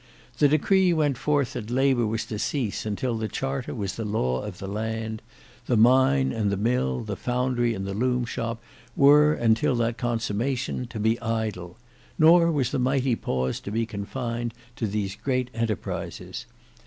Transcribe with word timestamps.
The 0.39 0.47
decree 0.47 0.93
went 0.93 1.15
forth 1.15 1.53
that 1.53 1.69
labour 1.69 2.07
was 2.07 2.25
to 2.25 2.39
cease 2.39 2.87
until 2.87 3.15
the 3.15 3.27
Charter 3.27 3.75
was 3.75 3.97
the 3.97 4.03
law 4.03 4.41
of 4.41 4.57
the 4.57 4.65
land: 4.67 5.21
the 5.67 5.77
mine 5.77 6.31
and 6.31 6.51
the 6.51 6.57
mill, 6.57 7.03
the 7.03 7.15
foundry 7.15 7.75
and 7.75 7.85
the 7.85 7.93
loom 7.93 8.25
shop 8.25 8.59
were 8.95 9.33
until 9.35 9.75
that 9.75 9.99
consummation 9.99 10.87
to 10.87 10.99
be 10.99 11.21
idle: 11.21 11.77
nor 12.17 12.51
was 12.51 12.71
the 12.71 12.79
mighty 12.79 13.15
pause 13.15 13.59
to 13.59 13.69
be 13.69 13.85
confined 13.85 14.55
to 14.75 14.87
these 14.87 15.15
great 15.15 15.51
enterprises. 15.53 16.47